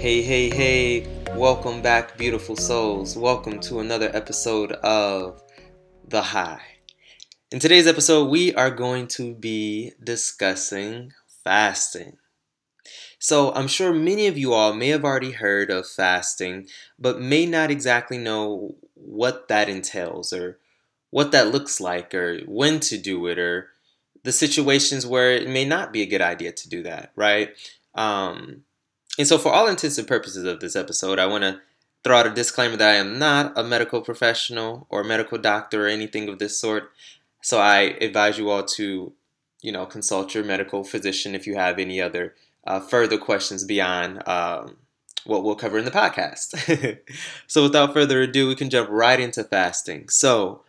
[0.00, 3.18] Hey, hey, hey, welcome back, beautiful souls.
[3.18, 5.42] Welcome to another episode of
[6.08, 6.62] The High.
[7.52, 11.12] In today's episode, we are going to be discussing
[11.44, 12.16] fasting.
[13.18, 17.44] So, I'm sure many of you all may have already heard of fasting, but may
[17.44, 20.58] not exactly know what that entails or
[21.10, 23.68] what that looks like or when to do it or
[24.22, 27.50] the situations where it may not be a good idea to do that, right?
[27.94, 28.62] Um,
[29.20, 31.60] and so, for all intents and purposes of this episode, I want to
[32.02, 35.88] throw out a disclaimer that I am not a medical professional or medical doctor or
[35.88, 36.90] anything of this sort.
[37.42, 39.12] So, I advise you all to,
[39.60, 42.34] you know, consult your medical physician if you have any other
[42.66, 44.78] uh, further questions beyond um,
[45.26, 46.98] what we'll cover in the podcast.
[47.46, 50.08] so, without further ado, we can jump right into fasting.
[50.08, 50.62] So,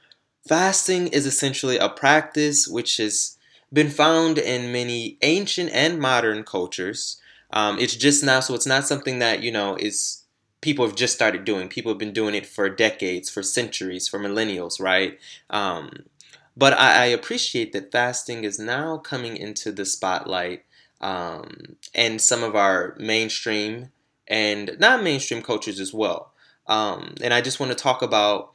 [0.46, 3.38] fasting is essentially a practice which has
[3.72, 7.16] been found in many ancient and modern cultures
[7.54, 10.24] um, it's just now, so it's not something that you know is
[10.62, 11.68] people have just started doing.
[11.68, 15.20] People have been doing it for decades, for centuries, for millennials, right?
[15.50, 16.06] Um,
[16.56, 20.66] but I, I, appreciate that fasting is now coming into the spotlight
[21.00, 23.92] um, and some of our mainstream
[24.28, 26.34] and non mainstream cultures as well.
[26.68, 28.52] Um, and I just want to talk about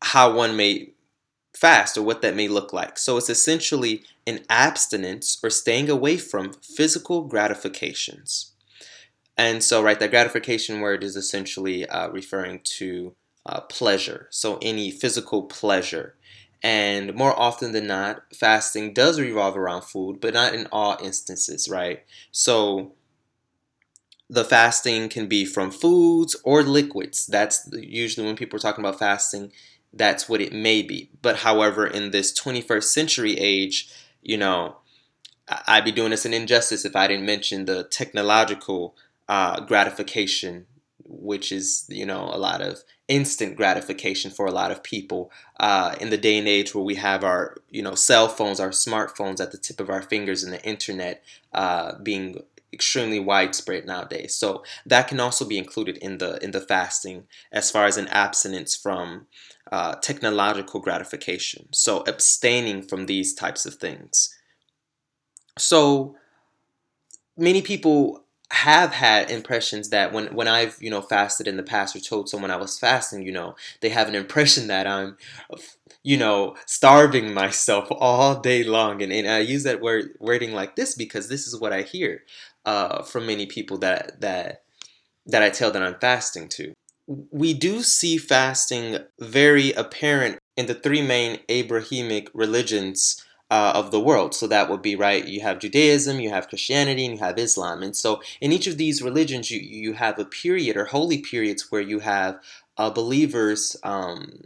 [0.00, 0.91] how one may
[1.62, 2.98] fast or what that may look like.
[2.98, 8.50] So it's essentially an abstinence or staying away from physical gratifications.
[9.38, 13.14] And so, right, that gratification word is essentially uh, referring to
[13.46, 14.26] uh, pleasure.
[14.30, 16.16] So, any physical pleasure.
[16.64, 21.68] And more often than not, fasting does revolve around food, but not in all instances,
[21.68, 22.04] right?
[22.32, 22.92] So,
[24.28, 27.26] the fasting can be from foods or liquids.
[27.26, 29.52] That's usually when people are talking about fasting,
[29.92, 31.10] that's what it may be.
[31.20, 33.90] But however, in this 21st century age,
[34.22, 34.76] you know,
[35.66, 38.94] I'd be doing us an injustice if I didn't mention the technological
[39.28, 40.66] uh, gratification,
[41.04, 45.30] which is, you know, a lot of instant gratification for a lot of people
[45.60, 48.70] uh, in the day and age where we have our, you know, cell phones, our
[48.70, 51.22] smartphones at the tip of our fingers, and the internet
[51.52, 54.34] uh, being extremely widespread nowadays.
[54.34, 58.08] So that can also be included in the in the fasting as far as an
[58.08, 59.26] abstinence from
[59.70, 61.68] uh, technological gratification.
[61.72, 64.34] So abstaining from these types of things.
[65.58, 66.16] So
[67.36, 71.96] many people have had impressions that when, when I've you know fasted in the past
[71.96, 75.16] or told someone I was fasting, you know, they have an impression that I'm
[76.02, 80.76] you know starving myself all day long, and, and I use that word wording like
[80.76, 82.24] this because this is what I hear
[82.64, 84.62] uh, from many people that that
[85.26, 86.72] that I tell that I'm fasting to
[87.06, 94.00] we do see fasting very apparent in the three main Abrahamic religions uh, of the
[94.00, 94.34] world.
[94.34, 95.26] So that would be right.
[95.26, 97.82] You have Judaism, you have Christianity, and you have Islam.
[97.82, 101.70] And so in each of these religions, you you have a period or holy periods
[101.70, 102.40] where you have
[102.78, 104.44] uh, believers um,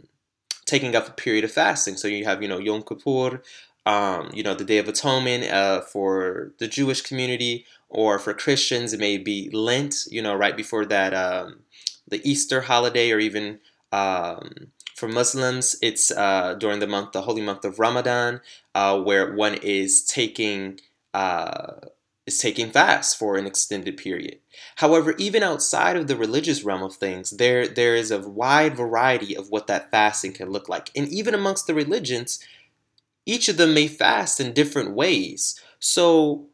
[0.65, 1.95] taking up a period of fasting.
[1.95, 3.41] So you have you know Yom Kippur.
[3.85, 8.93] Um, you know, the Day of Atonement uh, for the Jewish community, or for Christians,
[8.93, 11.59] it may be Lent, you know, right before that um,
[12.07, 13.59] the Easter holiday, or even
[13.91, 18.41] um, for Muslims, it's uh, during the month, the holy month of Ramadan,
[18.75, 20.79] uh, where one is taking
[21.13, 21.73] uh,
[22.25, 24.39] is taking fast for an extended period.
[24.75, 29.35] However, even outside of the religious realm of things, there there is a wide variety
[29.35, 32.39] of what that fasting can look like, and even amongst the religions,
[33.25, 35.59] each of them may fast in different ways.
[35.79, 36.47] So,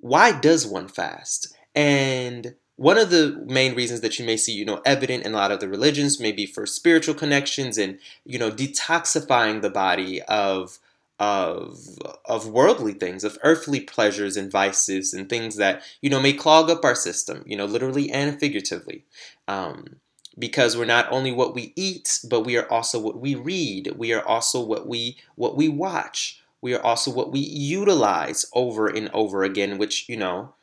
[0.00, 1.54] why does one fast?
[1.74, 5.36] And one of the main reasons that you may see, you know, evident in a
[5.36, 10.22] lot of the religions may be for spiritual connections and, you know, detoxifying the body
[10.22, 10.78] of
[11.20, 16.32] of of worldly things, of earthly pleasures and vices and things that you know may
[16.32, 19.04] clog up our system, you know, literally and figuratively.
[19.46, 19.96] Um,
[20.38, 23.92] because we're not only what we eat, but we are also what we read.
[23.96, 26.39] We are also what we what we watch.
[26.62, 30.54] We are also what we utilize over and over again, which you know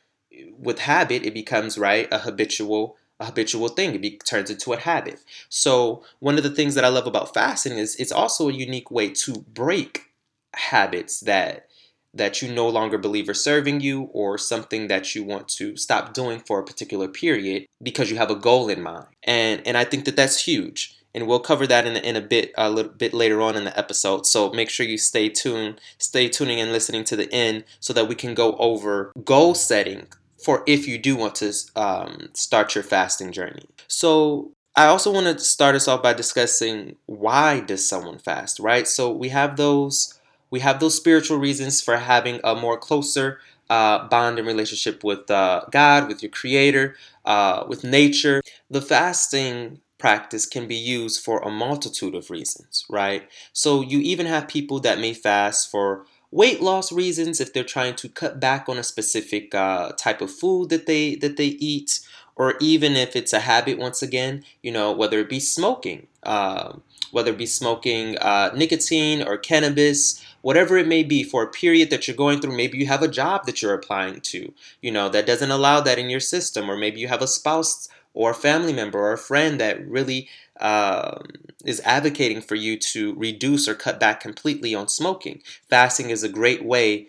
[0.58, 3.96] with habit, it becomes right a habitual a habitual thing.
[3.96, 5.20] It be, turns into a habit.
[5.50, 8.92] So one of the things that I love about fasting is it's also a unique
[8.92, 10.12] way to break
[10.54, 11.68] habits that
[12.14, 16.14] that you no longer believe are serving you or something that you want to stop
[16.14, 19.08] doing for a particular period because you have a goal in mind.
[19.24, 20.97] And and I think that that's huge.
[21.18, 23.76] And we'll cover that in in a bit a little bit later on in the
[23.76, 24.28] episode.
[24.28, 28.08] So make sure you stay tuned, stay tuning and listening to the end so that
[28.08, 30.06] we can go over goal setting
[30.38, 33.66] for if you do want to um, start your fasting journey.
[33.88, 38.88] So I also want to start us off by discussing why does someone fast, right?
[38.88, 40.20] So we have those
[40.52, 43.40] we have those spiritual reasons for having a more closer
[43.72, 48.44] uh, bond and relationship with uh, God, with your Creator, uh, with nature.
[48.70, 53.28] The fasting practice can be used for a multitude of reasons, right?
[53.54, 57.96] So you even have people that may fast for weight loss reasons if they're trying
[57.96, 62.02] to cut back on a specific uh, type of food that they that they eat
[62.36, 66.74] or even if it's a habit once again you know whether it be smoking uh,
[67.12, 71.90] whether it be smoking uh, nicotine or cannabis whatever it may be for a period
[71.90, 75.08] that you're going through maybe you have a job that you're applying to you know
[75.08, 78.36] that doesn't allow that in your system or maybe you have a spouse or a
[78.36, 80.28] family member or a friend that really
[80.60, 81.24] um,
[81.64, 86.30] is advocating for you to reduce or cut back completely on smoking fasting is a
[86.30, 87.08] great way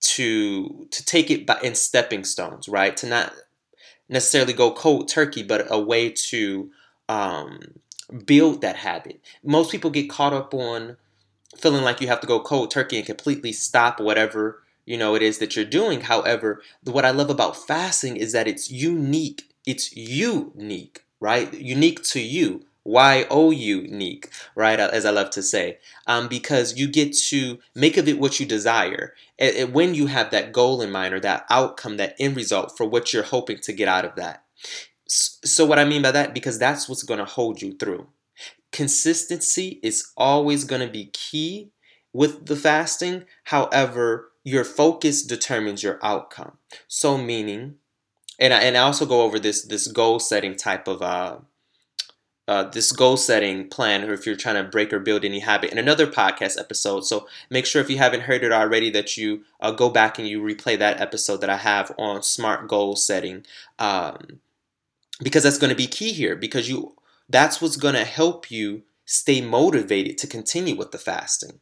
[0.00, 3.32] to to take it in stepping stones right to not
[4.08, 6.70] necessarily go cold turkey but a way to
[7.08, 7.60] um,
[8.26, 10.96] build that habit most people get caught up on
[11.56, 15.20] feeling like you have to go cold turkey and completely stop whatever you know it
[15.22, 16.00] is that you're doing.
[16.00, 19.47] However, what I love about fasting is that it's unique.
[19.68, 21.52] It's unique, right?
[21.52, 22.64] Unique to you.
[22.84, 24.80] Y O unique, right?
[24.80, 28.46] As I love to say, um, because you get to make of it what you
[28.46, 29.14] desire.
[29.38, 32.78] And, and when you have that goal in mind or that outcome, that end result
[32.78, 34.44] for what you're hoping to get out of that.
[35.06, 38.06] So, what I mean by that, because that's what's going to hold you through
[38.72, 41.70] consistency is always going to be key
[42.12, 43.24] with the fasting.
[43.44, 46.58] However, your focus determines your outcome.
[46.86, 47.76] So, meaning,
[48.38, 51.38] and I, and I also go over this this goal setting type of uh,
[52.48, 55.70] uh, this goal setting plan, or if you're trying to break or build any habit,
[55.70, 57.04] in another podcast episode.
[57.04, 60.26] So make sure if you haven't heard it already that you uh, go back and
[60.26, 63.44] you replay that episode that I have on smart goal setting,
[63.78, 64.40] um,
[65.22, 66.36] because that's going to be key here.
[66.36, 66.94] Because you
[67.28, 71.60] that's what's going to help you stay motivated to continue with the fasting.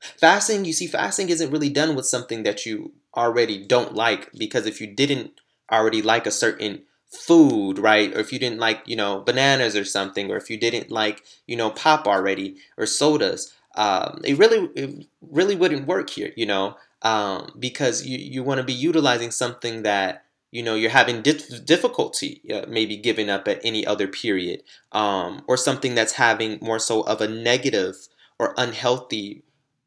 [0.00, 4.66] Fasting, you see, fasting isn't really done with something that you already don't like because
[4.66, 5.40] if you didn't
[5.72, 8.14] already like a certain food, right?
[8.14, 11.24] Or if you didn't like, you know, bananas or something, or if you didn't like,
[11.46, 16.46] you know, pop already or sodas, um, it really, it really wouldn't work here, you
[16.46, 21.22] know, um, because you, you want to be utilizing something that you know you're having
[21.22, 26.58] dif- difficulty uh, maybe giving up at any other period um, or something that's having
[26.60, 27.96] more so of a negative
[28.38, 29.42] or unhealthy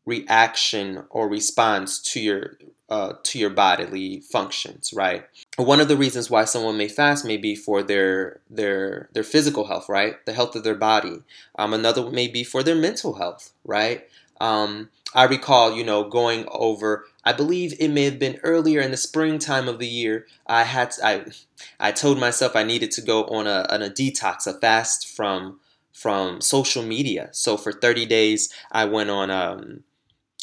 [0.06, 2.58] reaction or response to your
[2.90, 5.26] uh, to your bodily functions right
[5.58, 9.68] one of the reasons why someone may fast may be for their their their physical
[9.68, 11.24] health right the health of their body
[11.58, 14.08] um, another may be for their mental health right
[14.42, 17.06] um, I recall, you know, going over.
[17.24, 20.28] I believe it may have been earlier in the springtime of the year.
[20.46, 21.26] I had I
[21.80, 25.60] I told myself I needed to go on a on a detox, a fast from
[25.94, 27.30] from social media.
[27.32, 29.84] So for 30 days, I went on um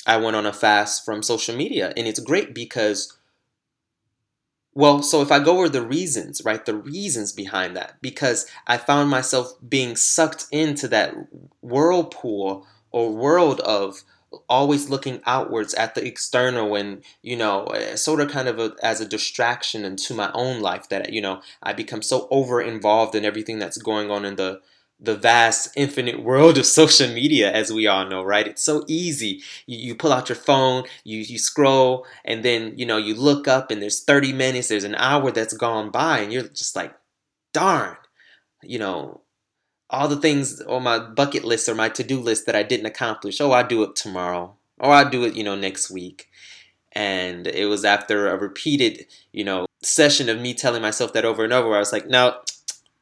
[0.06, 3.16] I went on a fast from social media, and it's great because.
[4.74, 8.78] Well, so if I go over the reasons, right, the reasons behind that, because I
[8.78, 11.14] found myself being sucked into that
[11.60, 14.02] whirlpool or world of
[14.48, 17.66] always looking outwards at the external and you know
[17.96, 21.40] sort of kind of a, as a distraction into my own life that you know
[21.62, 24.60] i become so over involved in everything that's going on in the
[25.02, 29.42] the vast infinite world of social media as we all know right it's so easy
[29.66, 33.48] you, you pull out your phone you you scroll and then you know you look
[33.48, 36.94] up and there's 30 minutes there's an hour that's gone by and you're just like
[37.52, 37.96] darn
[38.62, 39.22] you know
[39.92, 43.40] all the things on my bucket list or my to-do list that I didn't accomplish.
[43.40, 44.56] Oh, I'll do it tomorrow.
[44.80, 46.28] Or I'll do it, you know, next week.
[46.92, 51.44] And it was after a repeated, you know, session of me telling myself that over
[51.44, 52.36] and over, I was like, no,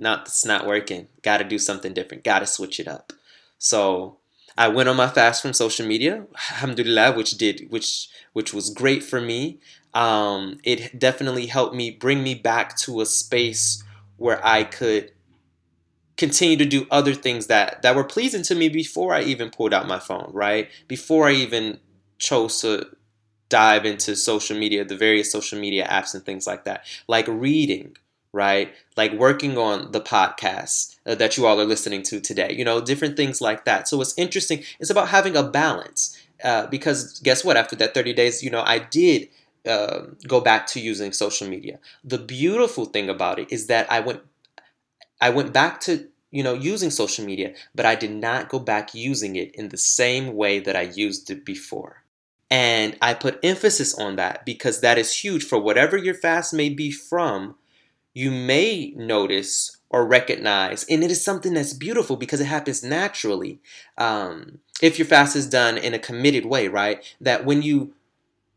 [0.00, 1.08] no, it's not working.
[1.22, 2.24] Got to do something different.
[2.24, 3.12] Got to switch it up.
[3.58, 4.16] So
[4.56, 9.04] I went on my fast from social media, alhamdulillah, which did, which, which was great
[9.04, 9.60] for me.
[9.92, 13.84] Um, it definitely helped me bring me back to a space
[14.16, 15.12] where I could
[16.16, 19.72] continue to do other things that that were pleasing to me before I even pulled
[19.72, 20.68] out my phone, right?
[20.86, 21.80] Before I even
[22.18, 22.86] chose to
[23.48, 27.96] dive into social media, the various social media apps and things like that, like reading,
[28.32, 28.72] right?
[28.96, 32.80] Like working on the podcast uh, that you all are listening to today, you know,
[32.80, 33.88] different things like that.
[33.88, 34.62] So it's interesting.
[34.78, 37.56] It's about having a balance uh, because guess what?
[37.56, 39.28] After that 30 days, you know, I did.
[39.66, 41.78] Uh, go back to using social media.
[42.02, 44.22] The beautiful thing about it is that I went
[45.20, 48.94] I went back to you know, using social media, but I did not go back
[48.94, 52.04] using it in the same way that I used it before.
[52.48, 56.68] And I put emphasis on that because that is huge for whatever your fast may
[56.68, 57.56] be from.
[58.12, 63.60] You may notice or recognize, and it is something that's beautiful because it happens naturally.
[63.98, 67.04] Um, if your fast is done in a committed way, right?
[67.20, 67.94] That when you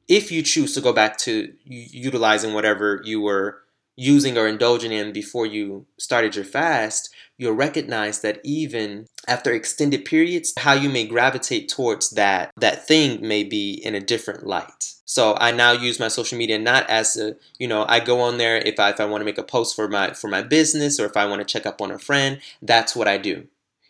[0.07, 3.59] if you choose to go back to utilizing whatever you were
[3.95, 10.03] using or indulging in before you started your fast, you'll recognize that even after extended
[10.03, 14.92] periods, how you may gravitate towards that that thing may be in a different light.
[15.13, 18.39] So I now use my social media not as a, you know, I go on
[18.39, 20.99] there if I if I want to make a post for my for my business
[20.99, 23.45] or if I want to check up on a friend, that's what I do.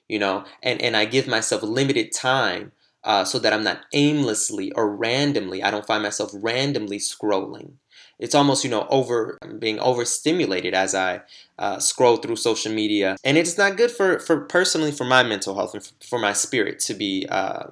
[0.10, 2.74] You know, and and I give myself limited time
[3.06, 7.76] uh, so that I'm not aimlessly or randomly, I don't find myself randomly scrolling.
[8.20, 11.22] It's almost, you know, over being overstimulated as I
[11.58, 15.56] uh, scroll through social media, and it's not good for for personally for my mental
[15.56, 17.68] health and for my spirit to be uh,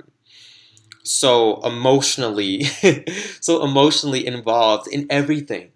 [1.04, 2.64] so emotionally,
[3.42, 5.72] so emotionally involved in everything.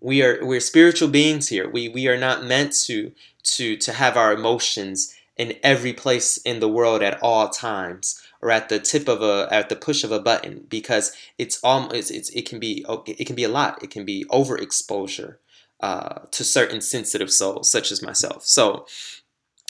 [0.00, 1.68] We are we're spiritual beings here.
[1.68, 3.12] We we are not meant to
[3.44, 8.50] to to have our emotions in every place in the world at all times or
[8.50, 12.10] at the tip of a at the push of a button because it's almost it's,
[12.10, 15.36] it's, it can be it can be a lot it can be overexposure
[15.80, 18.86] uh, to certain sensitive souls such as myself so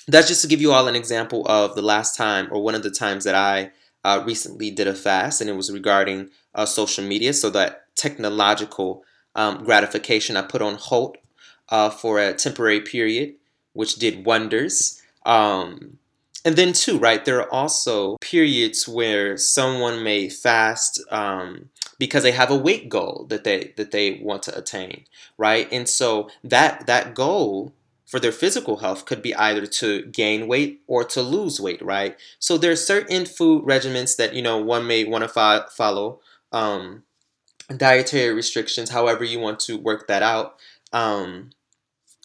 [0.09, 2.83] that's just to give you all an example of the last time or one of
[2.83, 3.71] the times that I
[4.05, 9.05] uh, recently did a fast and it was regarding uh, social media so that technological
[9.35, 11.17] um, gratification I put on hold
[11.69, 13.35] uh, for a temporary period
[13.73, 15.99] which did wonders um,
[16.45, 17.25] and then too, right?
[17.25, 23.27] There are also periods where someone may fast um, because they have a weight goal
[23.29, 25.05] that they that they want to attain,
[25.39, 25.69] right?
[25.71, 27.73] And so that that goal
[28.13, 32.15] for their physical health could be either to gain weight or to lose weight, right?
[32.39, 36.21] So there are certain food regimens that you know one may want to fo- follow,
[36.53, 37.05] um,
[37.75, 40.57] dietary restrictions, however you want to work that out.
[40.93, 41.53] Um,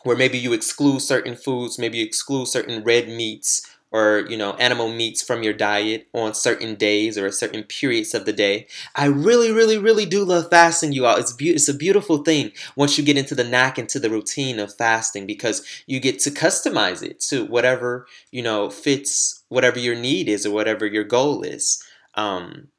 [0.03, 4.53] where maybe you exclude certain foods, maybe you exclude certain red meats or you know
[4.53, 8.67] animal meats from your diet on certain days or a certain periods of the day.
[8.95, 11.17] I really, really, really do love fasting, you all.
[11.17, 14.59] It's be- it's a beautiful thing once you get into the knack into the routine
[14.59, 19.95] of fasting because you get to customize it to whatever you know fits whatever your
[19.95, 21.81] need is or whatever your goal is.
[22.15, 22.69] Um,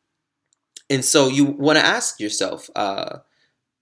[0.90, 3.18] and so you want to ask yourself, uh,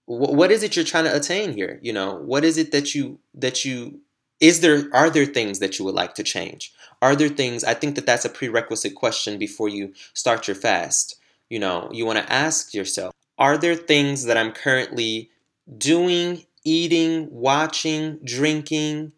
[0.05, 3.19] what is it you're trying to attain here you know what is it that you
[3.33, 3.99] that you
[4.39, 7.73] is there are there things that you would like to change are there things i
[7.73, 11.15] think that that's a prerequisite question before you start your fast
[11.49, 15.29] you know you want to ask yourself are there things that i'm currently
[15.77, 19.11] doing eating watching drinking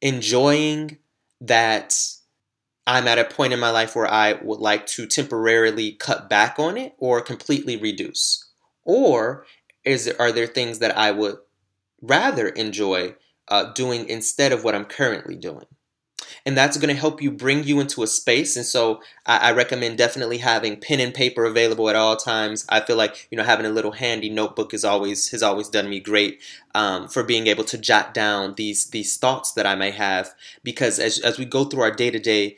[0.00, 0.98] enjoying
[1.40, 1.96] that
[2.86, 6.58] i'm at a point in my life where i would like to temporarily cut back
[6.58, 8.46] on it or completely reduce
[8.86, 9.44] or
[9.84, 11.36] is there, are there things that I would
[12.02, 13.14] rather enjoy
[13.48, 15.66] uh, doing instead of what I'm currently doing?
[16.44, 18.56] And that's going to help you bring you into a space.
[18.56, 22.66] And so I, I, recommend definitely having pen and paper available at all times.
[22.68, 25.88] I feel like you know having a little handy notebook is always has always done
[25.88, 26.40] me great
[26.74, 30.34] um, for being able to jot down these these thoughts that I may have.
[30.62, 32.56] Because as as we go through our day to day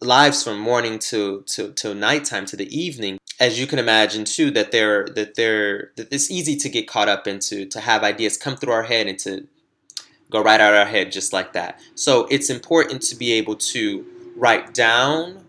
[0.00, 4.50] lives from morning to to to nighttime to the evening, as you can imagine too
[4.52, 8.36] that they're that they're that it's easy to get caught up into to have ideas
[8.36, 9.46] come through our head and to
[10.30, 11.80] go right out of our head just like that.
[11.94, 14.04] So it's important to be able to
[14.36, 15.44] write down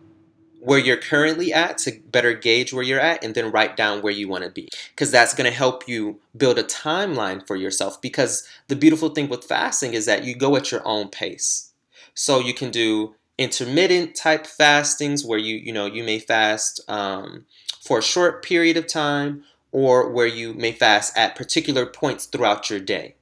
[0.60, 4.12] where you're currently at to better gauge where you're at and then write down where
[4.14, 4.68] you want to be.
[4.90, 9.30] Because that's going to help you build a timeline for yourself because the beautiful thing
[9.30, 11.72] with fasting is that you go at your own pace.
[12.16, 17.46] So you can do intermittent type fastings where you you know you may fast um,
[17.82, 22.70] for a short period of time or where you may fast at particular points throughout
[22.70, 23.16] your day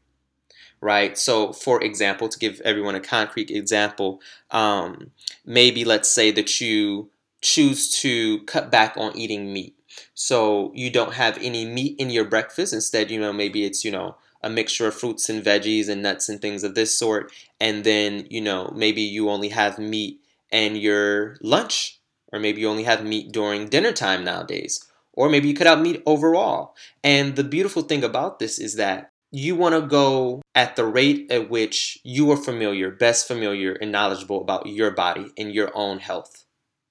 [0.84, 1.18] right?
[1.18, 4.22] So for example to give everyone a concrete example
[4.52, 5.12] um,
[5.46, 7.10] maybe let's say that you
[7.42, 9.76] choose to cut back on eating meat.
[10.14, 12.74] So you don't have any meat in your breakfast.
[12.74, 16.28] Instead you know maybe it's you know a mixture of fruits and veggies and nuts
[16.30, 17.32] and things of this sort.
[17.60, 20.20] And then you know maybe you only have meat
[20.52, 22.00] and your lunch.
[22.32, 24.84] Or maybe you only have meat during dinner time nowadays.
[25.14, 26.76] Or maybe you cut out meat overall.
[27.04, 31.26] And the beautiful thing about this is that you want to go at the rate
[31.32, 35.98] at which you are familiar, best familiar, and knowledgeable about your body and your own
[35.98, 36.46] health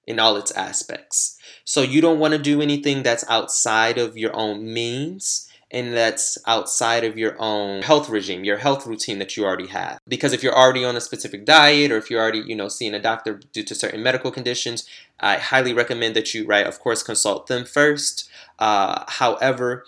[0.05, 1.37] in all its aspects.
[1.63, 6.37] So you don't want to do anything that's outside of your own means and that's
[6.45, 9.97] outside of your own health regime, your health routine that you already have.
[10.07, 12.93] Because if you're already on a specific diet or if you're already, you know, seeing
[12.93, 14.87] a doctor due to certain medical conditions,
[15.19, 18.29] I highly recommend that you, right, of course, consult them first.
[18.59, 19.85] Uh, however,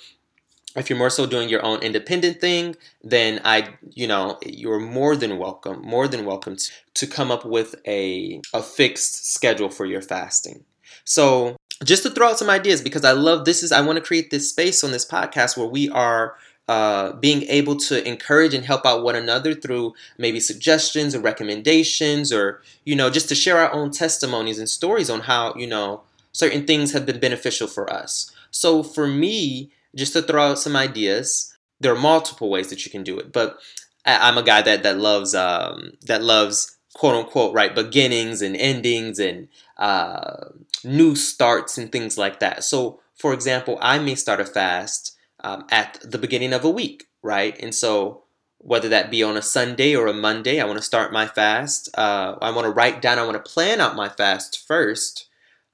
[0.75, 5.15] if you're more so doing your own independent thing, then I, you know, you're more
[5.15, 9.86] than welcome, more than welcome to, to come up with a, a fixed schedule for
[9.86, 10.65] your fasting.
[11.05, 14.03] So just to throw out some ideas because I love this is I want to
[14.03, 16.36] create this space on this podcast where we are
[16.67, 22.34] uh, being able to encourage and help out one another through maybe suggestions or recommendations
[22.34, 26.01] or you know just to share our own testimonies and stories on how you know
[26.32, 30.75] certain things have been beneficial for us so for me just to throw out some
[30.75, 33.57] ideas there are multiple ways that you can do it but
[34.05, 38.55] I, am a guy that that loves um, that loves quote unquote right beginnings and
[38.55, 39.47] endings and
[39.77, 40.49] uh,
[40.83, 45.65] new starts and things like that so for example i may start a fast um,
[45.69, 47.55] at the beginning of a week, right?
[47.61, 48.23] And so,
[48.57, 51.87] whether that be on a Sunday or a Monday, I want to start my fast.
[51.95, 55.27] Uh, I want to write down, I want to plan out my fast first,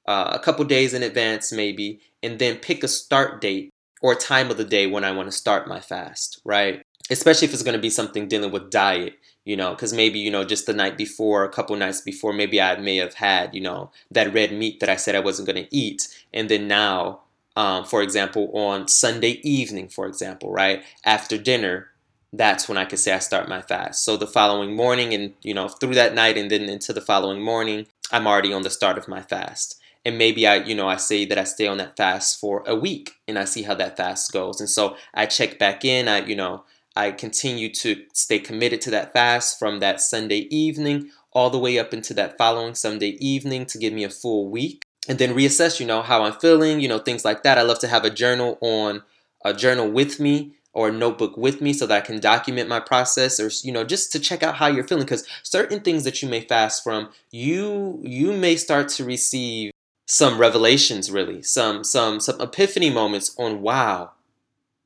[0.06, 3.71] uh, a couple days in advance, maybe, and then pick a start date
[4.02, 6.84] or time of the day when I want to start my fast, right?
[7.10, 9.14] Especially if it's going to be something dealing with diet,
[9.46, 12.62] you know, because maybe, you know, just the night before, a couple nights before, maybe
[12.62, 15.64] I may have had, you know, that red meat that I said I wasn't going
[15.64, 16.08] to eat.
[16.34, 17.22] And then now
[17.56, 21.90] um, for example, on Sunday evening, for example, right after dinner,
[22.34, 24.06] that's when I could say I start my fast.
[24.06, 27.42] So the following morning, and you know, through that night, and then into the following
[27.42, 29.81] morning, I'm already on the start of my fast.
[30.04, 32.76] And maybe I, you know, I say that I stay on that fast for a
[32.76, 34.60] week, and I see how that fast goes.
[34.60, 36.08] And so I check back in.
[36.08, 36.64] I, you know,
[36.96, 41.80] I continue to stay committed to that fast from that Sunday evening all the way
[41.80, 45.80] up into that following Sunday evening to give me a full week and then reassess,
[45.80, 47.58] you know, how I'm feeling, you know, things like that.
[47.58, 49.04] I love to have a journal on
[49.44, 52.80] a journal with me or a notebook with me so that I can document my
[52.80, 56.22] process or you know just to check out how you're feeling because certain things that
[56.22, 59.72] you may fast from you you may start to receive
[60.12, 64.12] some revelations really some some some epiphany moments on wow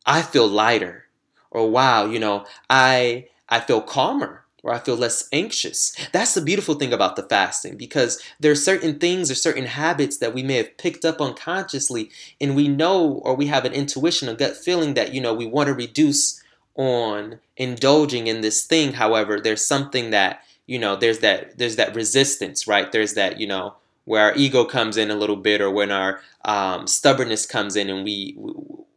[0.05, 1.05] I feel lighter
[1.49, 5.95] or wow you know I I feel calmer or I feel less anxious.
[6.11, 10.17] That's the beautiful thing about the fasting because there are certain things or certain habits
[10.17, 12.09] that we may have picked up unconsciously
[12.41, 15.45] and we know or we have an intuition, a gut feeling that, you know, we
[15.45, 16.41] want to reduce
[16.75, 18.93] on indulging in this thing.
[18.93, 22.91] However, there's something that, you know, there's that there's that resistance, right?
[22.91, 26.21] There's that, you know, where our ego comes in a little bit or when our
[26.45, 28.37] um, stubbornness comes in and we,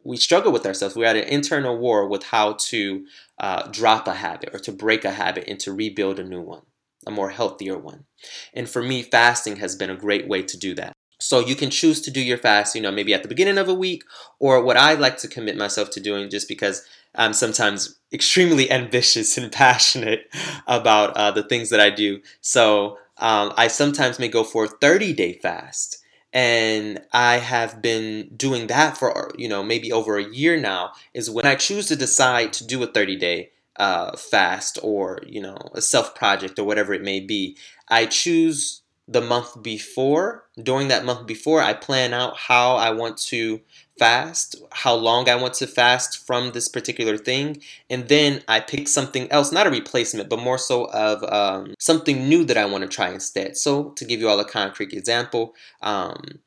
[0.05, 0.95] we struggle with ourselves.
[0.95, 3.07] We're at an internal war with how to
[3.39, 6.63] uh, drop a habit or to break a habit and to rebuild a new one,
[7.07, 8.05] a more healthier one.
[8.55, 10.93] And for me, fasting has been a great way to do that.
[11.21, 13.69] So you can choose to do your fast, you know, maybe at the beginning of
[13.69, 14.05] a week,
[14.39, 19.37] or what I like to commit myself to doing just because I'm sometimes extremely ambitious
[19.37, 20.31] and passionate
[20.67, 22.21] about uh, the things that I do.
[22.41, 25.99] So um, I sometimes may go for a 30 day fast
[26.33, 30.93] and I have been doing that for you know maybe over a year now.
[31.15, 35.41] Is when I choose to decide to do a 30 day uh, fast or you
[35.41, 37.57] know a self project or whatever it may be.
[37.89, 40.45] I choose the month before.
[40.63, 43.61] During that month before, I plan out how I want to
[43.99, 48.87] fast, how long I want to fast from this particular thing, and then I pick
[48.87, 52.83] something else, not a replacement, but more so of um, something new that I want
[52.83, 53.57] to try instead.
[53.57, 56.41] So, to give you all a concrete example, um,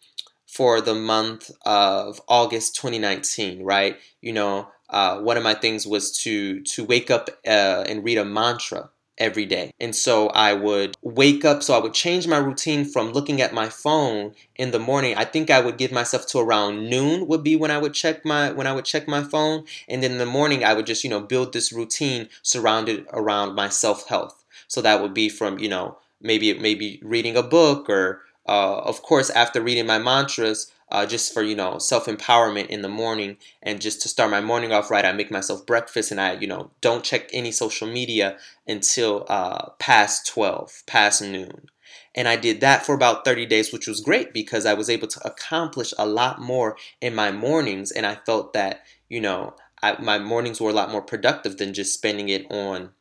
[0.48, 3.98] for the month of August 2019, right?
[4.22, 8.18] You know, uh, one of my things was to to wake up uh, and read
[8.18, 8.90] a mantra
[9.22, 9.72] every day.
[9.80, 13.54] And so I would wake up, so I would change my routine from looking at
[13.54, 15.16] my phone in the morning.
[15.16, 18.26] I think I would give myself to around noon would be when I would check
[18.26, 19.66] my when I would check my phone.
[19.88, 23.56] And then in the morning I would just, you know, build this routine surrounded around
[23.56, 24.44] my self-health.
[24.68, 29.04] So that would be from, you know, maybe maybe reading a book or uh, of
[29.04, 33.38] course after reading my mantras uh, just for you know self empowerment in the morning
[33.64, 35.06] and just to start my morning off right.
[35.06, 39.70] I make myself breakfast and I you know don't check any social media until uh,
[39.80, 41.68] past twelve, past noon.
[42.16, 45.08] And I did that for about 30 days, which was great because I was able
[45.08, 47.92] to accomplish a lot more in my mornings.
[47.92, 51.74] And I felt that, you know, I, my mornings were a lot more productive than
[51.74, 52.92] just spending it on,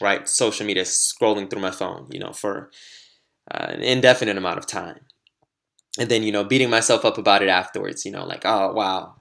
[0.00, 2.70] right, social media, scrolling through my phone, you know, for
[3.50, 5.00] uh, an indefinite amount of time
[5.98, 9.14] and then you know beating myself up about it afterwards you know like oh wow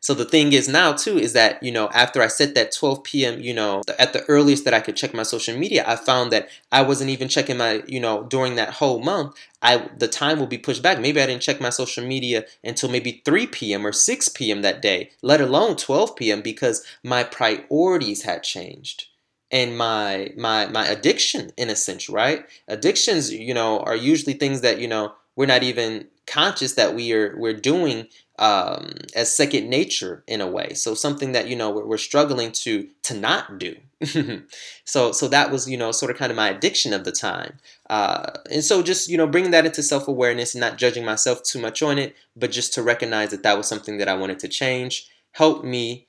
[0.00, 3.02] so the thing is now too is that you know after I set that 12
[3.02, 3.40] p.m.
[3.40, 6.48] you know at the earliest that I could check my social media, I found that
[6.70, 9.34] I wasn't even checking my you know during that whole month.
[9.62, 11.00] I the time will be pushed back.
[11.00, 13.84] Maybe I didn't check my social media until maybe 3 p.m.
[13.86, 14.62] or 6 p.m.
[14.62, 16.40] that day, let alone 12 p.m.
[16.40, 19.06] because my priorities had changed
[19.50, 22.44] and my my my addiction in a sense, right?
[22.68, 27.12] Addictions, you know, are usually things that you know we're not even conscious that we
[27.12, 28.08] are we're doing
[28.38, 30.74] um, as second nature in a way.
[30.74, 33.76] So something that you know we're, we're struggling to to not do.
[34.84, 37.58] so so that was you know sort of kind of my addiction of the time.
[37.88, 41.42] Uh, and so just you know bringing that into self awareness and not judging myself
[41.42, 44.38] too much on it, but just to recognize that that was something that I wanted
[44.40, 46.06] to change helped me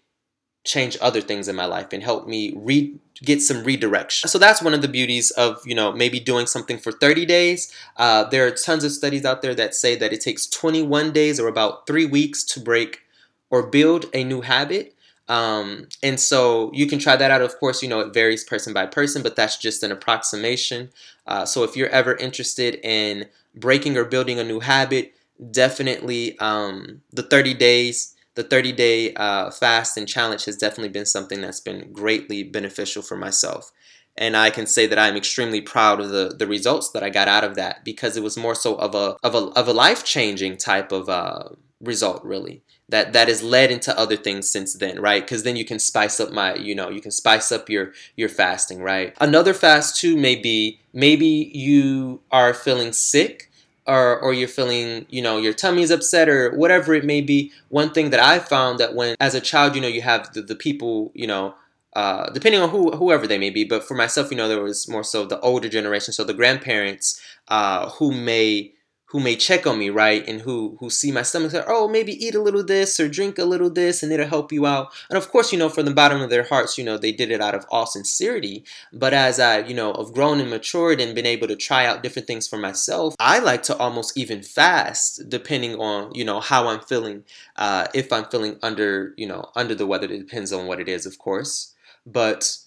[0.66, 4.30] change other things in my life and help me re- get some redirection.
[4.30, 7.72] So that's one of the beauties of you know maybe doing something for 30 days.
[7.96, 11.40] Uh, there are tons of studies out there that say that it takes 21 days
[11.40, 13.02] or about three weeks to break
[13.50, 14.94] or build a new habit.
[15.30, 17.42] Um, and so you can try that out.
[17.42, 20.90] Of course, you know it varies person by person, but that's just an approximation.
[21.26, 23.26] Uh, so if you're ever interested in
[23.56, 25.14] breaking or building a new habit,
[25.52, 31.08] definitely um, the 30 days the 30 day uh, fast and challenge has definitely been
[31.08, 33.72] something that's been greatly beneficial for myself.
[34.16, 37.28] And I can say that I'm extremely proud of the, the results that I got
[37.28, 40.04] out of that because it was more so of a of a, of a life
[40.06, 41.50] changing type of uh,
[41.82, 42.62] result, really.
[42.90, 45.24] That that has led into other things since then, right?
[45.24, 48.30] Because then you can spice up my, you know, you can spice up your your
[48.30, 49.16] fasting, right?
[49.20, 53.47] Another fast too may be maybe you are feeling sick
[53.88, 57.90] or or you're feeling you know your tummy's upset or whatever it may be one
[57.90, 60.56] thing that i found that when as a child you know you have the, the
[60.56, 61.56] people you know
[61.94, 64.88] uh, depending on who whoever they may be but for myself you know there was
[64.88, 68.72] more so the older generation so the grandparents uh, who may
[69.08, 72.14] who may check on me, right, and who who see my stomach say, oh, maybe
[72.26, 74.92] eat a little this or drink a little this, and it'll help you out.
[75.10, 77.32] And of course, you know, from the bottom of their hearts, you know, they did
[77.32, 78.66] it out of all sincerity.
[78.92, 82.04] But as I, you know, have grown and matured and been able to try out
[82.04, 86.68] different things for myself, I like to almost even fast, depending on you know how
[86.68, 87.24] I'm feeling.
[87.56, 90.90] Uh, if I'm feeling under, you know, under the weather, it depends on what it
[90.90, 91.74] is, of course.
[92.06, 92.58] But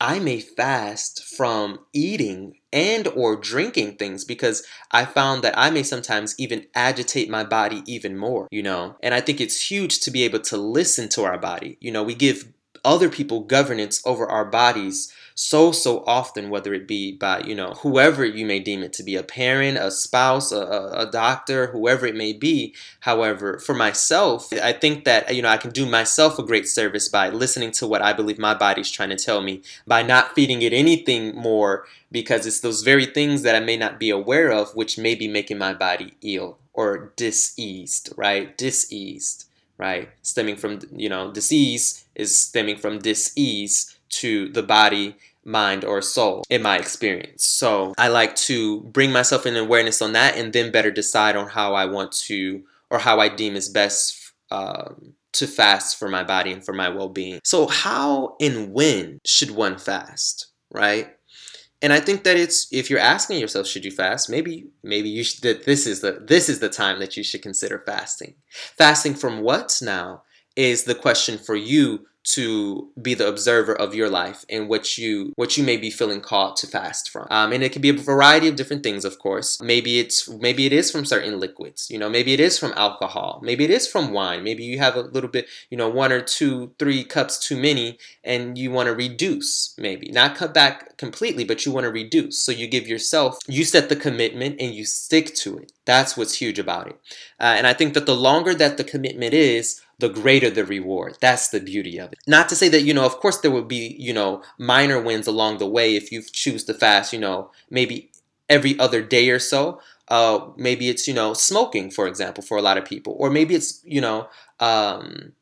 [0.00, 5.82] I may fast from eating and or drinking things because I found that I may
[5.82, 8.96] sometimes even agitate my body even more, you know.
[9.02, 11.78] And I think it's huge to be able to listen to our body.
[11.80, 12.52] You know, we give
[12.84, 17.70] other people governance over our bodies so so often whether it be by you know
[17.82, 22.06] whoever you may deem it to be a parent a spouse a, a, doctor whoever
[22.06, 22.74] it may be.
[23.00, 27.08] However for myself i think that you know i can do myself a great service
[27.08, 30.60] by listening to what i believe my body's trying to tell me by not feeding
[30.62, 34.74] it anything more because it's those very things that i may not be aware of
[34.74, 38.58] which may be making my body ill or diseased right?
[38.58, 39.44] Diseased
[39.78, 40.08] right?
[40.22, 45.16] Stemming from you know disease is stemming from disease to the body
[45.48, 47.44] mind or soul in my experience.
[47.44, 51.48] So I like to bring myself in awareness on that and then better decide on
[51.48, 56.22] how I want to or how I deem is best um, to fast for my
[56.22, 57.40] body and for my well being.
[57.44, 61.14] So, how and when should one fast, right?
[61.80, 64.28] And I think that it's if you're asking yourself, should you fast?
[64.28, 67.42] Maybe maybe you should, that this is the this is the time that you should
[67.42, 68.34] consider fasting.
[68.76, 70.22] Fasting from what now
[70.56, 75.32] is the question for you to be the observer of your life and what you
[75.36, 77.26] what you may be feeling called to fast from.
[77.30, 79.60] Um, and it can be a variety of different things of course.
[79.62, 83.40] Maybe it's maybe it is from certain liquids you know maybe it is from alcohol
[83.42, 86.20] maybe it is from wine maybe you have a little bit you know one or
[86.20, 90.10] two three cups too many and you want to reduce maybe.
[90.10, 92.38] Not cut back completely but you want to reduce.
[92.38, 95.72] So you give yourself you set the commitment and you stick to it.
[95.86, 97.00] That's what's huge about it.
[97.40, 101.16] Uh, and i think that the longer that the commitment is the greater the reward.
[101.20, 102.18] That's the beauty of it.
[102.26, 105.26] Not to say that, you know, of course there will be, you know, minor wins
[105.26, 108.10] along the way if you choose to fast, you know, maybe
[108.48, 109.80] every other day or so.
[110.08, 113.14] Uh, maybe it's, you know, smoking, for example, for a lot of people.
[113.18, 114.28] Or maybe it's, you know,
[114.60, 115.32] um,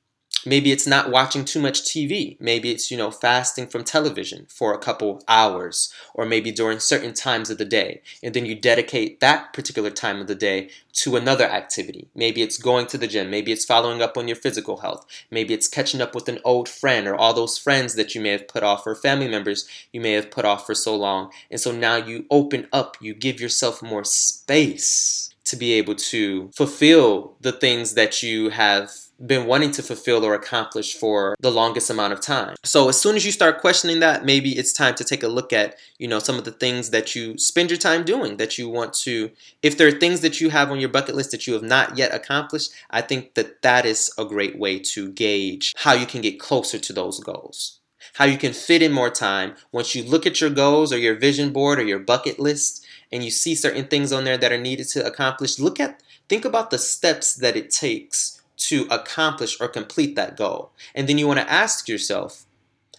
[0.46, 2.36] Maybe it's not watching too much TV.
[2.38, 7.12] Maybe it's, you know, fasting from television for a couple hours or maybe during certain
[7.12, 8.00] times of the day.
[8.22, 12.08] And then you dedicate that particular time of the day to another activity.
[12.14, 13.28] Maybe it's going to the gym.
[13.28, 15.04] Maybe it's following up on your physical health.
[15.32, 18.30] Maybe it's catching up with an old friend or all those friends that you may
[18.30, 21.32] have put off or family members you may have put off for so long.
[21.50, 26.50] And so now you open up, you give yourself more space to be able to
[26.54, 28.90] fulfill the things that you have
[29.24, 32.54] been wanting to fulfill or accomplish for the longest amount of time.
[32.64, 35.52] So as soon as you start questioning that, maybe it's time to take a look
[35.52, 38.68] at, you know, some of the things that you spend your time doing that you
[38.68, 39.30] want to
[39.62, 41.96] if there are things that you have on your bucket list that you have not
[41.96, 46.20] yet accomplished, I think that that is a great way to gauge how you can
[46.20, 47.80] get closer to those goals.
[48.14, 51.16] How you can fit in more time once you look at your goals or your
[51.16, 54.60] vision board or your bucket list and you see certain things on there that are
[54.60, 59.68] needed to accomplish, look at think about the steps that it takes to accomplish or
[59.68, 60.72] complete that goal.
[60.94, 62.46] And then you want to ask yourself,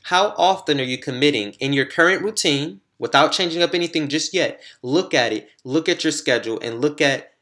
[0.03, 4.61] how often are you committing in your current routine without changing up anything just yet?
[4.81, 7.33] Look at it, look at your schedule, and look at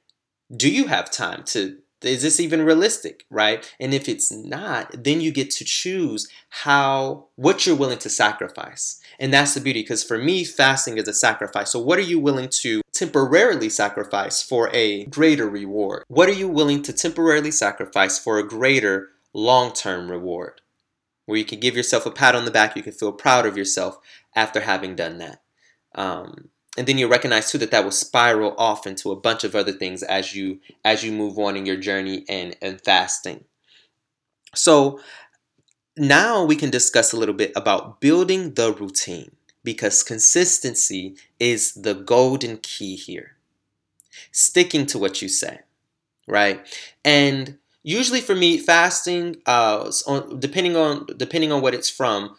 [0.56, 5.22] do you have time to is this even realistic right and if it's not then
[5.22, 10.04] you get to choose how what you're willing to sacrifice and that's the beauty because
[10.04, 14.70] for me fasting is a sacrifice so what are you willing to temporarily sacrifice for
[14.74, 16.04] a greater reward?
[16.08, 20.62] What are you willing to temporarily sacrifice for a greater long-term reward?
[21.26, 23.58] Where you can give yourself a pat on the back you can feel proud of
[23.58, 24.00] yourself
[24.36, 25.42] after having done that.
[25.94, 29.56] Um, and then you recognize too that that will spiral off into a bunch of
[29.56, 33.46] other things as you as you move on in your journey and and fasting.
[34.54, 35.00] So
[35.98, 39.35] now we can discuss a little bit about building the routine
[39.66, 43.34] because consistency is the golden key here
[44.32, 45.60] sticking to what you say
[46.28, 46.66] right
[47.06, 49.92] and usually for me fasting uh
[50.40, 52.36] depending on depending on what it's from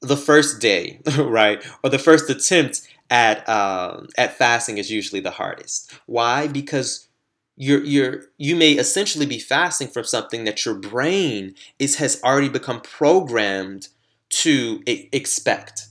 [0.00, 5.32] the first day right or the first attempt at um, at fasting is usually the
[5.32, 5.92] hardest.
[6.06, 6.48] Why?
[6.48, 7.08] Because
[7.56, 12.48] you're you're you may essentially be fasting from something that your brain is has already
[12.48, 13.88] become programmed
[14.30, 15.88] to expect.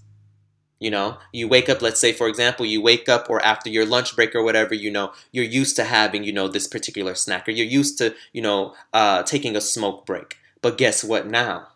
[0.82, 3.86] You know, you wake up, let's say, for example, you wake up or after your
[3.86, 7.48] lunch break or whatever, you know, you're used to having, you know, this particular snack
[7.48, 10.38] or you're used to, you know, uh, taking a smoke break.
[10.60, 11.68] But guess what now?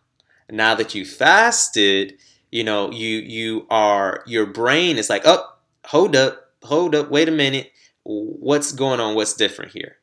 [0.49, 2.17] Now that you fasted,
[2.51, 5.53] you know, you you are your brain is like, oh,
[5.85, 7.71] hold up, hold up, wait a minute,
[8.03, 9.13] what's going on?
[9.13, 9.97] What's different here?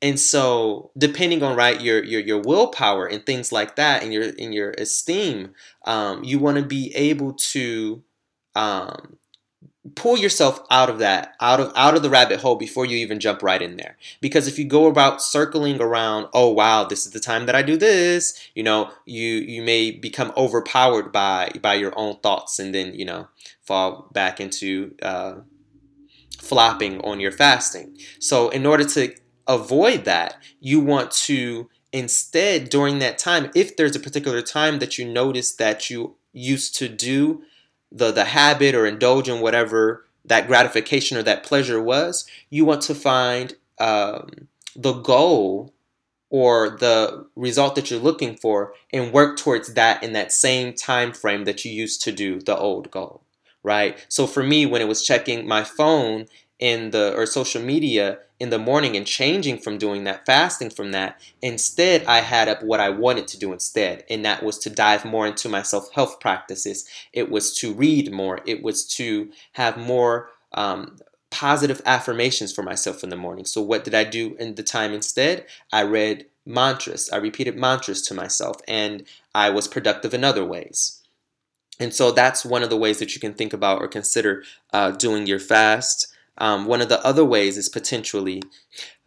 [0.00, 4.24] And so, depending on right your your your willpower and things like that, and your
[4.24, 5.54] in your esteem,
[5.84, 8.04] um, you want to be able to
[8.56, 9.18] um,
[9.94, 13.20] pull yourself out of that out of out of the rabbit hole before you even
[13.20, 13.96] jump right in there.
[14.20, 17.62] Because if you go about circling around oh wow this is the time that i
[17.62, 22.74] do this you know you you may become overpowered by by your own thoughts and
[22.74, 23.28] then you know
[23.62, 25.36] fall back into uh,
[26.38, 27.96] flopping on your fasting.
[28.20, 29.14] So in order to
[29.46, 34.98] avoid that you want to instead during that time if there's a particular time that
[34.98, 37.42] you notice that you used to do
[37.92, 42.82] the the habit or indulge in whatever that gratification or that pleasure was, you want
[42.82, 45.72] to find um, the goal
[46.28, 51.12] or the result that you're looking for and work towards that in that same time
[51.12, 53.22] frame that you used to do the old goal
[53.66, 54.06] right?
[54.08, 56.26] So for me when it was checking my phone
[56.60, 60.92] in the or social media in the morning and changing from doing that fasting from
[60.92, 61.20] that.
[61.42, 65.04] Instead i had up what i wanted to do instead and that was to dive
[65.04, 66.88] more into my self-health practices.
[67.12, 68.40] It was to read more.
[68.46, 70.98] It was to have more um,
[71.30, 73.44] positive affirmations for myself in the morning.
[73.44, 75.46] So what did i do in the time instead?
[75.72, 77.10] I read mantras.
[77.12, 81.02] I repeated mantras to myself and i was productive in other ways.
[81.78, 84.92] And so that's one of the ways that you can think about or consider uh,
[84.92, 88.42] doing your fast um, one of the other ways is potentially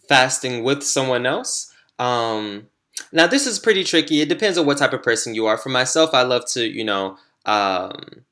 [0.08, 1.72] fasting with someone else.
[1.98, 2.68] Um,
[3.12, 4.22] now, this is pretty tricky.
[4.22, 5.58] It depends on what type of person you are.
[5.58, 8.24] For myself, I love to, you know, um,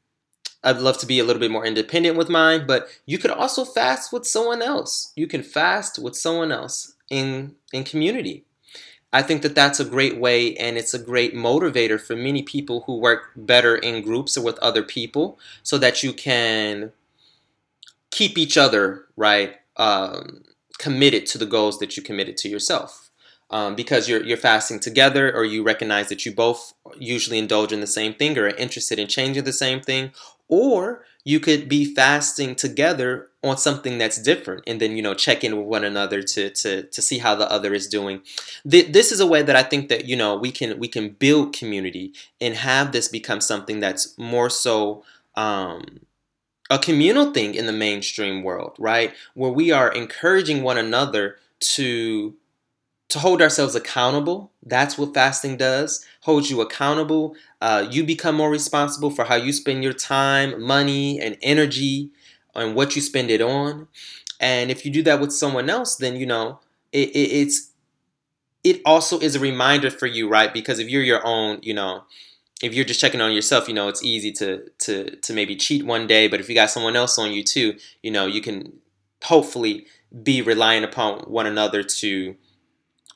[0.64, 3.64] I'd love to be a little bit more independent with mine, but you could also
[3.64, 5.14] fast with someone else.
[5.16, 8.44] You can fast with someone else in in community.
[9.14, 12.84] I think that that's a great way and it's a great motivator for many people
[12.86, 16.92] who work better in groups or with other people so that you can
[18.18, 20.44] keep each other right um,
[20.80, 23.04] committed to the goals that you committed to yourself.
[23.50, 27.80] Um, because you're you're fasting together, or you recognize that you both usually indulge in
[27.80, 30.12] the same thing, or are interested in changing the same thing,
[30.50, 35.46] or you could be fasting together on something that's different, and then you know check
[35.46, 38.22] in with one another to to to see how the other is doing.
[38.66, 41.54] This is a way that I think that you know we can we can build
[41.54, 45.06] community and have this become something that's more so.
[45.36, 46.07] Um,
[46.70, 49.14] a communal thing in the mainstream world, right?
[49.34, 52.36] Where we are encouraging one another to
[53.10, 54.52] to hold ourselves accountable.
[54.64, 56.06] That's what fasting does.
[56.22, 57.36] Holds you accountable.
[57.62, 62.12] Uh, you become more responsible for how you spend your time, money, and energy,
[62.56, 63.88] and what you spend it on.
[64.40, 66.60] And if you do that with someone else, then you know
[66.92, 67.72] it, it, it's
[68.64, 70.54] it also is a reminder for you, right?
[70.54, 72.04] Because if you're your own, you know,
[72.62, 75.86] if you're just checking on yourself, you know, it's easy to to to maybe cheat
[75.86, 78.74] one day, but if you got someone else on you too, you know, you can
[79.24, 79.86] hopefully
[80.24, 82.36] be relying upon one another to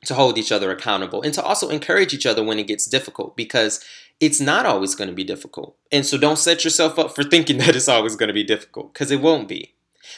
[0.06, 3.38] to hold each other accountable and to also encourage each other when it gets difficult
[3.38, 3.84] because
[4.19, 5.75] it's not always going to be difficult.
[5.91, 8.93] And so don't set yourself up for thinking that it's always going to be difficult
[8.93, 9.73] because it won't be.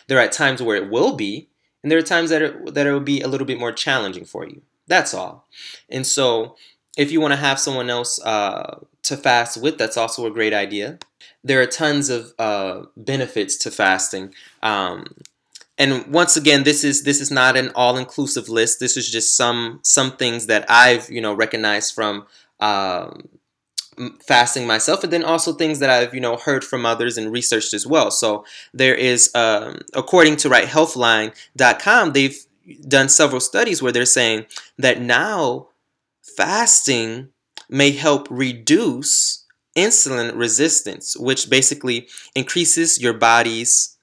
[0.07, 1.49] There are times where it will be,
[1.81, 4.25] and there are times that it, that it will be a little bit more challenging
[4.25, 4.61] for you.
[4.87, 5.47] That's all.
[5.89, 6.55] And so
[6.97, 10.53] if you want to have someone else uh, to fast with, that's also a great
[10.53, 10.99] idea.
[11.43, 14.33] There are tons of uh, benefits to fasting.
[14.61, 15.05] Um,
[15.77, 19.79] and once again this is this is not an all-inclusive list this is just some
[19.83, 22.25] some things that i've you know recognized from
[22.59, 23.27] um,
[24.21, 27.73] fasting myself and then also things that i've you know heard from others and researched
[27.73, 32.45] as well so there is um, according to righthealthline.com they've
[32.87, 34.45] done several studies where they're saying
[34.77, 35.67] that now
[36.37, 37.29] fasting
[37.69, 43.93] may help reduce insulin resistance which basically increases your body's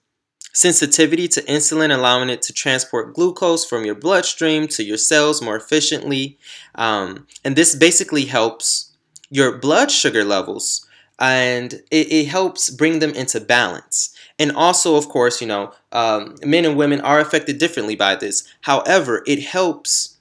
[0.52, 5.56] sensitivity to insulin, allowing it to transport glucose from your bloodstream to your cells more
[5.56, 6.38] efficiently.
[6.74, 8.92] Um, and this basically helps
[9.30, 10.86] your blood sugar levels
[11.18, 14.14] and it, it, helps bring them into balance.
[14.38, 18.48] And also, of course, you know, um, men and women are affected differently by this.
[18.62, 20.16] However, it helps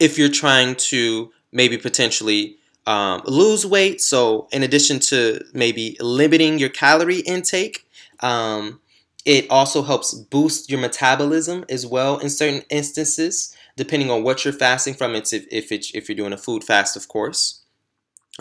[0.00, 4.00] if you're trying to maybe potentially um, lose weight.
[4.00, 7.86] So, in addition to maybe limiting your calorie intake,
[8.20, 8.80] um,
[9.24, 14.52] it also helps boost your metabolism as well in certain instances, depending on what you're
[14.52, 15.14] fasting from.
[15.14, 17.62] It's if, if, it's, if you're doing a food fast, of course.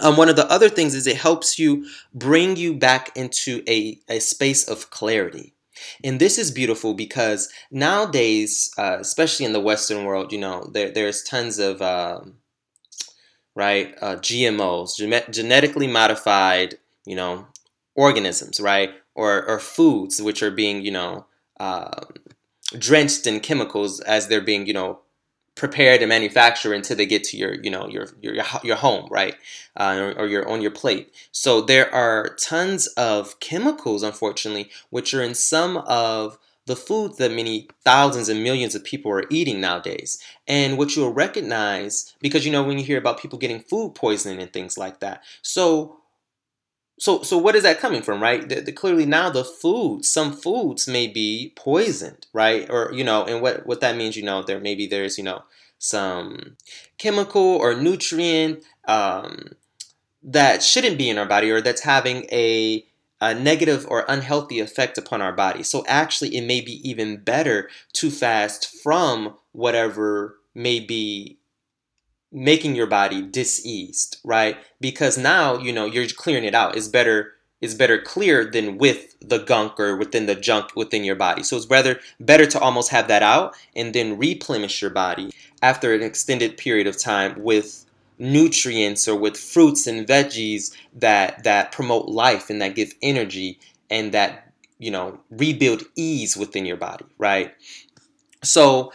[0.01, 3.99] Um, one of the other things is it helps you bring you back into a,
[4.09, 5.52] a space of clarity.
[6.03, 10.91] And this is beautiful because nowadays, uh, especially in the Western world, you know, there,
[10.91, 12.35] there's tons of, um,
[13.55, 14.95] right, uh, GMOs,
[15.31, 17.47] genetically modified, you know,
[17.95, 18.91] organisms, right?
[19.15, 21.25] or, or foods which are being, you know,
[21.59, 22.01] uh,
[22.77, 24.99] drenched in chemicals as they're being, you know,
[25.55, 29.35] prepared and manufactured until they get to your, you know, your your your home, right,
[29.77, 31.13] uh, or, or your on your plate.
[31.31, 37.31] So there are tons of chemicals, unfortunately, which are in some of the foods that
[37.31, 40.17] many thousands and millions of people are eating nowadays.
[40.47, 44.41] And what you'll recognize, because you know, when you hear about people getting food poisoning
[44.41, 45.23] and things like that.
[45.41, 45.97] So
[46.99, 48.47] so so what is that coming from right?
[48.47, 52.69] The, the, clearly now the food some foods may be poisoned right?
[52.69, 55.43] Or you know and what what that means you know there maybe there's you know
[55.83, 56.55] some
[56.97, 59.49] chemical or nutrient um,
[60.23, 62.85] that shouldn't be in our body or that's having a,
[63.19, 65.61] a negative or unhealthy effect upon our body.
[65.61, 71.37] So actually it may be even better to fast from whatever may be
[72.33, 74.57] making your body diseased, right?
[74.81, 76.75] Because now, you know, you're clearing it out.
[76.75, 81.15] It's better it's better clear than with the gunk or within the junk within your
[81.15, 81.43] body.
[81.43, 85.93] So it's rather better to almost have that out and then replenish your body after
[85.93, 87.85] an extended period of time with
[88.19, 93.57] nutrients or with fruits and veggies that that promote life and that give energy
[93.89, 97.53] and that you know rebuild ease within your body, right?
[98.43, 98.91] So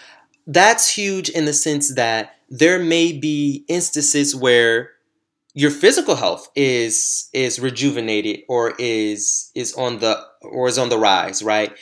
[0.47, 4.91] that's huge in the sense that there may be instances where
[5.55, 10.99] your physical health is is rejuvenated or is is on the or is on the
[10.99, 11.73] rise right?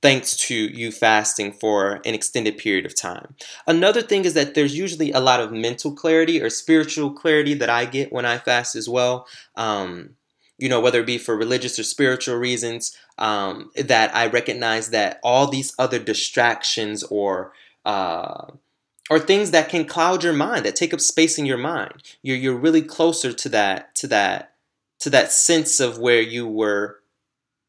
[0.00, 3.36] Thanks to you fasting for an extended period of time.
[3.68, 7.70] Another thing is that there's usually a lot of mental clarity or spiritual clarity that
[7.70, 9.26] i get when i fast as well.
[9.56, 10.16] Um,
[10.58, 15.18] you know whether it be for religious or spiritual reasons um, that i recognize that
[15.22, 17.52] all these other distractions or
[17.84, 18.46] uh,
[19.12, 22.02] or things that can cloud your mind that take up space in your mind.
[22.22, 24.54] You're, you're really closer to that to that
[25.00, 27.00] to that sense of where you were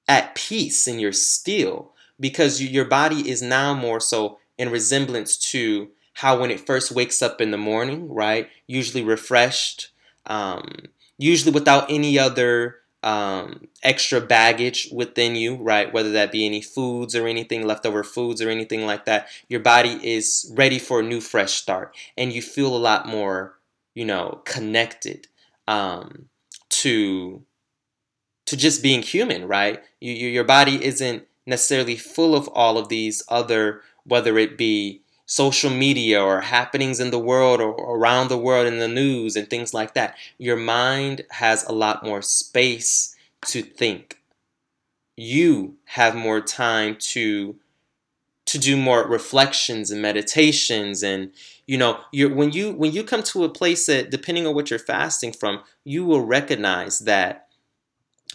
[0.07, 5.35] at peace and you're still because you, your body is now more so in resemblance
[5.35, 9.89] to how when it first wakes up in the morning right usually refreshed
[10.27, 10.69] um,
[11.17, 15.91] usually without any other um, extra baggage within you, right?
[15.91, 19.99] Whether that be any foods or anything, leftover foods or anything like that, your body
[20.01, 23.59] is ready for a new fresh start, and you feel a lot more,
[23.93, 25.27] you know, connected
[25.67, 26.29] um,
[26.69, 27.43] to
[28.45, 29.81] to just being human, right?
[30.01, 35.02] You, you, your body isn't necessarily full of all of these other, whether it be
[35.25, 39.49] social media or happenings in the world or around the world in the news and
[39.49, 40.15] things like that.
[40.37, 43.15] Your mind has a lot more space
[43.47, 44.19] to think.
[45.15, 47.55] You have more time to
[48.45, 51.31] to do more reflections and meditations and
[51.67, 54.69] you know you're, when you when you come to a place that depending on what
[54.69, 57.47] you're fasting from you will recognize that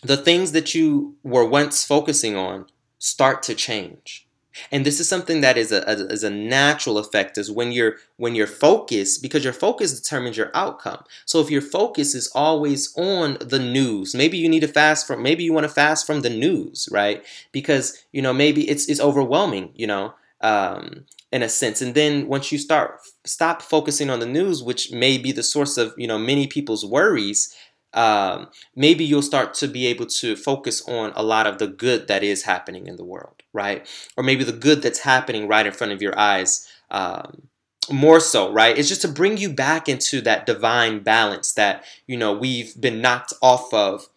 [0.03, 2.67] the things that you were once focusing on
[2.99, 4.28] start to change
[4.71, 7.97] and this is something that is a, a, is a natural effect is when you're
[8.17, 11.05] when you're focused because your focus determines your outcome.
[11.25, 15.23] So if your focus is always on the news maybe you need to fast from
[15.23, 17.25] maybe you want to fast from the news right?
[17.53, 21.83] Because you know maybe it's it's overwhelming you know um, in a sense.
[21.83, 25.77] And then once you start stop focusing on the news which may be the source
[25.77, 27.55] of you know many people's worries
[27.99, 32.07] um, maybe you'll start to be able to focus on a lot of the good
[32.07, 33.89] that is happening in the world, right?
[34.17, 36.69] Or maybe the good that's happening right in front of your eyes.
[36.93, 37.49] Um,
[37.91, 38.79] more so, right?
[38.79, 43.01] It's just to bring you back into that divine balance that, you know, we've been
[43.01, 44.09] knocked off of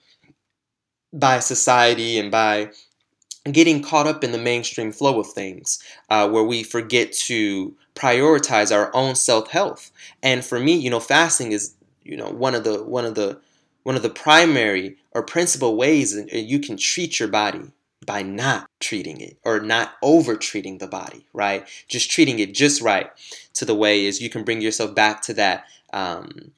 [1.11, 2.69] by society and by
[3.51, 8.75] getting caught up in the mainstream flow of things uh, where we forget to prioritize
[8.75, 11.73] our own self-health and for me you know fasting is
[12.03, 13.41] you know one of the one of the
[13.83, 17.71] one of the primary or principal ways you can treat your body
[18.05, 21.67] by not treating it or not over treating the body right?
[21.87, 23.11] Just treating it just right
[23.53, 26.51] to the way is you can bring yourself back to that um,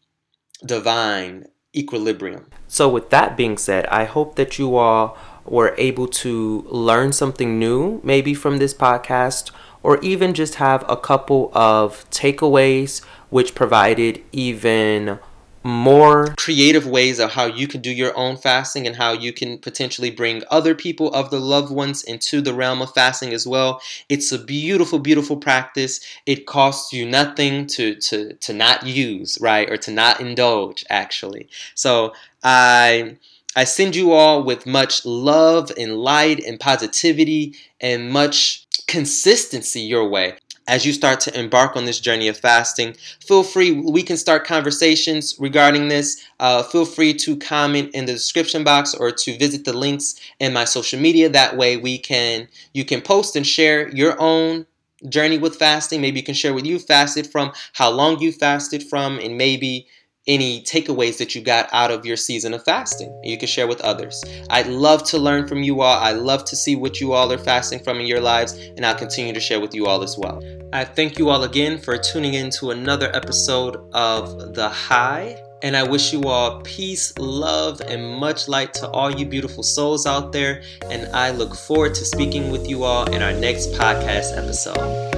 [0.65, 2.47] divine equilibrium.
[2.67, 7.59] So with that being said i hope that you all were able to learn something
[7.59, 9.51] new, maybe from this podcast,
[9.81, 15.19] or even just have a couple of takeaways which provided even
[15.63, 19.57] more creative ways of how you can do your own fasting and how you can
[19.57, 23.81] potentially bring other people of the loved ones into the realm of fasting as well.
[24.09, 25.99] It's a beautiful, beautiful practice.
[26.25, 29.69] It costs you nothing to to to not use, right?
[29.69, 31.49] Or to not indulge actually.
[31.75, 33.17] So I
[33.55, 40.07] I send you all with much love and light and positivity and much consistency your
[40.07, 40.35] way
[40.67, 42.95] as you start to embark on this journey of fasting.
[43.25, 46.23] Feel free, we can start conversations regarding this.
[46.39, 50.53] Uh, feel free to comment in the description box or to visit the links in
[50.53, 51.29] my social media.
[51.29, 54.65] That way, we can you can post and share your own
[55.09, 56.01] journey with fasting.
[56.01, 59.87] Maybe you can share what you fasted from, how long you fasted from, and maybe
[60.27, 63.81] any takeaways that you got out of your season of fasting you can share with
[63.81, 64.23] others.
[64.49, 65.99] I'd love to learn from you all.
[65.99, 68.95] I love to see what you all are fasting from in your lives, and I'll
[68.95, 70.41] continue to share with you all as well.
[70.73, 75.39] I thank you all again for tuning in to another episode of The HY.
[75.61, 80.05] And I wish you all peace, love, and much light to all you beautiful souls
[80.05, 80.61] out there.
[80.89, 85.12] And I look forward to speaking with you all in our next podcast episode.